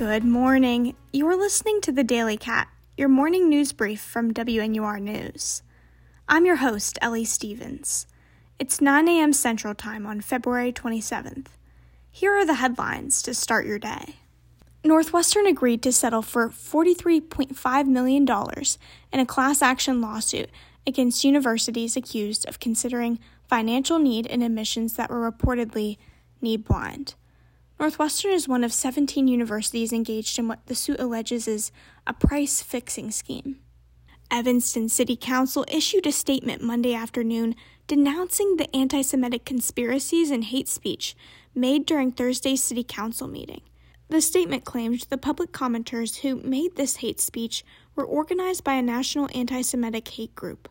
Good 0.00 0.24
morning. 0.24 0.96
You're 1.12 1.36
listening 1.36 1.82
to 1.82 1.92
the 1.92 2.02
Daily 2.02 2.38
Cat, 2.38 2.68
your 2.96 3.10
morning 3.10 3.50
news 3.50 3.72
brief 3.74 4.00
from 4.00 4.32
WNUR 4.32 4.98
News. 4.98 5.62
I'm 6.26 6.46
your 6.46 6.56
host, 6.56 6.98
Ellie 7.02 7.26
Stevens. 7.26 8.06
It's 8.58 8.80
9 8.80 9.06
a.m. 9.08 9.34
Central 9.34 9.74
Time 9.74 10.06
on 10.06 10.22
February 10.22 10.72
27th. 10.72 11.48
Here 12.10 12.32
are 12.32 12.46
the 12.46 12.54
headlines 12.54 13.20
to 13.24 13.34
start 13.34 13.66
your 13.66 13.78
day. 13.78 14.14
Northwestern 14.82 15.44
agreed 15.44 15.82
to 15.82 15.92
settle 15.92 16.22
for 16.22 16.48
$43.5 16.48 17.86
million 17.86 18.26
in 19.12 19.20
a 19.20 19.26
class 19.26 19.60
action 19.60 20.00
lawsuit 20.00 20.48
against 20.86 21.24
universities 21.24 21.94
accused 21.94 22.48
of 22.48 22.58
considering 22.58 23.18
financial 23.50 23.98
need 23.98 24.24
in 24.24 24.40
admissions 24.40 24.94
that 24.94 25.10
were 25.10 25.30
reportedly 25.30 25.98
need 26.40 26.64
blind. 26.64 27.16
Northwestern 27.80 28.32
is 28.32 28.46
one 28.46 28.62
of 28.62 28.74
17 28.74 29.26
universities 29.26 29.90
engaged 29.90 30.38
in 30.38 30.46
what 30.46 30.66
the 30.66 30.74
suit 30.74 31.00
alleges 31.00 31.48
is 31.48 31.72
a 32.06 32.12
price 32.12 32.60
fixing 32.60 33.10
scheme. 33.10 33.56
Evanston 34.30 34.90
City 34.90 35.16
Council 35.16 35.64
issued 35.66 36.06
a 36.06 36.12
statement 36.12 36.62
Monday 36.62 36.94
afternoon 36.94 37.56
denouncing 37.86 38.58
the 38.58 38.76
anti 38.76 39.00
Semitic 39.00 39.46
conspiracies 39.46 40.30
and 40.30 40.44
hate 40.44 40.68
speech 40.68 41.16
made 41.54 41.86
during 41.86 42.12
Thursday's 42.12 42.62
City 42.62 42.84
Council 42.84 43.26
meeting. 43.26 43.62
The 44.10 44.20
statement 44.20 44.66
claimed 44.66 45.06
the 45.08 45.16
public 45.16 45.50
commenters 45.50 46.18
who 46.18 46.36
made 46.36 46.76
this 46.76 46.96
hate 46.96 47.18
speech 47.18 47.64
were 47.96 48.04
organized 48.04 48.62
by 48.62 48.74
a 48.74 48.82
national 48.82 49.30
anti 49.34 49.62
Semitic 49.62 50.06
hate 50.06 50.34
group. 50.34 50.68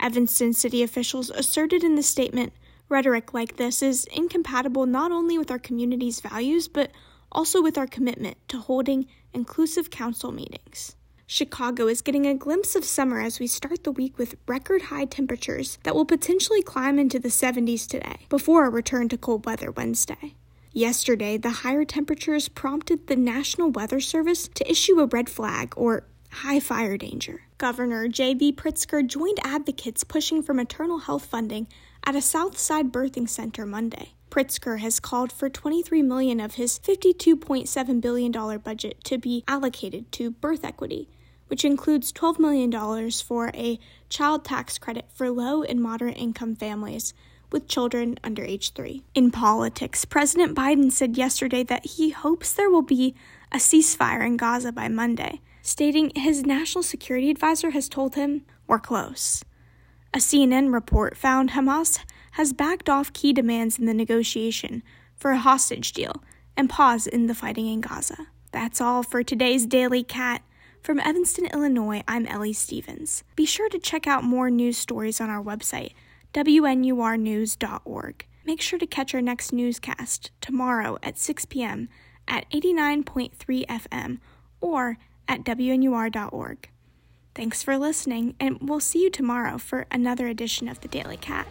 Evanston 0.00 0.54
city 0.54 0.82
officials 0.82 1.28
asserted 1.28 1.84
in 1.84 1.96
the 1.96 2.02
statement 2.02 2.54
Rhetoric 2.90 3.32
like 3.32 3.56
this 3.56 3.82
is 3.82 4.04
incompatible 4.06 4.84
not 4.84 5.12
only 5.12 5.38
with 5.38 5.50
our 5.50 5.60
community's 5.60 6.20
values, 6.20 6.66
but 6.66 6.90
also 7.30 7.62
with 7.62 7.78
our 7.78 7.86
commitment 7.86 8.36
to 8.48 8.58
holding 8.58 9.06
inclusive 9.32 9.90
council 9.90 10.32
meetings. 10.32 10.96
Chicago 11.24 11.86
is 11.86 12.02
getting 12.02 12.26
a 12.26 12.34
glimpse 12.34 12.74
of 12.74 12.84
summer 12.84 13.20
as 13.20 13.38
we 13.38 13.46
start 13.46 13.84
the 13.84 13.92
week 13.92 14.18
with 14.18 14.34
record 14.48 14.82
high 14.82 15.04
temperatures 15.04 15.78
that 15.84 15.94
will 15.94 16.04
potentially 16.04 16.62
climb 16.62 16.98
into 16.98 17.20
the 17.20 17.28
70s 17.28 17.86
today, 17.86 18.26
before 18.28 18.66
a 18.66 18.70
return 18.70 19.08
to 19.08 19.16
cold 19.16 19.46
weather 19.46 19.70
Wednesday. 19.70 20.34
Yesterday, 20.72 21.36
the 21.36 21.50
higher 21.50 21.84
temperatures 21.84 22.48
prompted 22.48 23.06
the 23.06 23.14
National 23.14 23.70
Weather 23.70 24.00
Service 24.00 24.48
to 24.48 24.68
issue 24.68 24.98
a 24.98 25.06
red 25.06 25.30
flag, 25.30 25.72
or 25.76 26.02
high 26.30 26.60
fire 26.60 26.96
danger. 26.96 27.42
Governor 27.58 28.08
J.B. 28.08 28.52
Pritzker 28.52 29.06
joined 29.06 29.38
advocates 29.44 30.04
pushing 30.04 30.42
for 30.42 30.54
maternal 30.54 31.00
health 31.00 31.26
funding 31.26 31.66
at 32.04 32.16
a 32.16 32.22
Southside 32.22 32.92
birthing 32.92 33.28
center 33.28 33.66
Monday. 33.66 34.14
Pritzker 34.30 34.78
has 34.78 35.00
called 35.00 35.32
for 35.32 35.50
23 35.50 36.02
million 36.02 36.40
of 36.40 36.54
his 36.54 36.78
52.7 36.78 38.00
billion 38.00 38.30
dollar 38.30 38.58
budget 38.58 39.02
to 39.04 39.18
be 39.18 39.44
allocated 39.48 40.10
to 40.12 40.30
birth 40.30 40.64
equity, 40.64 41.08
which 41.48 41.64
includes 41.64 42.12
12 42.12 42.38
million 42.38 42.70
dollars 42.70 43.20
for 43.20 43.50
a 43.54 43.78
child 44.08 44.44
tax 44.44 44.78
credit 44.78 45.06
for 45.12 45.30
low 45.30 45.62
and 45.62 45.82
moderate 45.82 46.16
income 46.16 46.54
families 46.54 47.12
with 47.50 47.68
children 47.68 48.18
under 48.22 48.44
age 48.44 48.72
3. 48.72 49.02
In 49.14 49.30
politics, 49.30 50.04
President 50.04 50.56
Biden 50.56 50.92
said 50.92 51.16
yesterday 51.16 51.64
that 51.64 51.84
he 51.84 52.10
hopes 52.10 52.52
there 52.52 52.70
will 52.70 52.82
be 52.82 53.14
a 53.52 53.56
ceasefire 53.56 54.24
in 54.24 54.36
Gaza 54.36 54.72
by 54.72 54.88
Monday, 54.88 55.40
stating 55.62 56.10
his 56.14 56.44
national 56.44 56.82
security 56.82 57.30
advisor 57.30 57.70
has 57.70 57.88
told 57.88 58.14
him, 58.14 58.44
"We're 58.66 58.78
close." 58.78 59.44
A 60.12 60.18
CNN 60.18 60.72
report 60.72 61.16
found 61.16 61.50
Hamas 61.50 62.00
has 62.32 62.52
backed 62.52 62.88
off 62.88 63.12
key 63.12 63.32
demands 63.32 63.78
in 63.78 63.86
the 63.86 63.94
negotiation 63.94 64.82
for 65.16 65.30
a 65.32 65.38
hostage 65.38 65.92
deal 65.92 66.22
and 66.56 66.70
pause 66.70 67.06
in 67.06 67.26
the 67.26 67.34
fighting 67.34 67.66
in 67.66 67.80
Gaza. 67.80 68.26
That's 68.52 68.80
all 68.80 69.02
for 69.02 69.22
today's 69.22 69.66
Daily 69.66 70.02
Cat. 70.02 70.42
From 70.82 70.98
Evanston, 70.98 71.46
Illinois, 71.46 72.02
I'm 72.08 72.26
Ellie 72.26 72.54
Stevens. 72.54 73.22
Be 73.36 73.44
sure 73.44 73.68
to 73.68 73.78
check 73.78 74.06
out 74.06 74.24
more 74.24 74.50
news 74.50 74.78
stories 74.78 75.20
on 75.20 75.28
our 75.28 75.42
website, 75.42 75.92
WNURnews.org. 76.32 78.26
Make 78.46 78.62
sure 78.62 78.78
to 78.78 78.86
catch 78.86 79.14
our 79.14 79.20
next 79.20 79.52
newscast 79.52 80.30
tomorrow 80.40 80.98
at 81.02 81.18
6 81.18 81.44
p.m. 81.44 81.88
at 82.30 82.48
89.3 82.50 83.66
FM 83.66 84.18
or 84.60 84.96
at 85.28 85.44
WNUR.org. 85.44 86.70
Thanks 87.34 87.62
for 87.62 87.76
listening, 87.76 88.34
and 88.40 88.58
we'll 88.60 88.80
see 88.80 89.02
you 89.02 89.10
tomorrow 89.10 89.58
for 89.58 89.86
another 89.90 90.26
edition 90.26 90.68
of 90.68 90.80
the 90.80 90.88
Daily 90.88 91.16
Cat. 91.16 91.46